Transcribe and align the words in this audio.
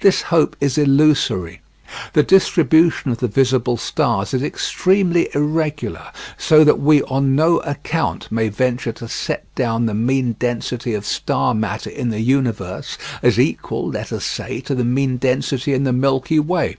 This 0.00 0.22
hope 0.22 0.56
is 0.60 0.76
illusory. 0.76 1.60
The 2.12 2.24
distribution 2.24 3.12
of 3.12 3.18
the 3.18 3.28
visible 3.28 3.76
stars 3.76 4.34
is 4.34 4.42
extremely 4.42 5.28
irregular, 5.34 6.06
so 6.36 6.64
that 6.64 6.80
we 6.80 7.04
on 7.04 7.36
no 7.36 7.58
account 7.58 8.26
may 8.28 8.48
venture 8.48 8.90
to 8.94 9.06
set 9.06 9.44
down 9.54 9.86
the 9.86 9.94
mean 9.94 10.32
density 10.40 10.94
of 10.94 11.06
star 11.06 11.54
matter 11.54 11.90
in 11.90 12.10
the 12.10 12.18
universe 12.18 12.98
as 13.22 13.38
equal, 13.38 13.88
let 13.88 14.10
us 14.10 14.24
say, 14.24 14.58
to 14.62 14.74
the 14.74 14.82
mean 14.84 15.16
density 15.16 15.72
in 15.72 15.84
the 15.84 15.92
Milky 15.92 16.40
Way. 16.40 16.76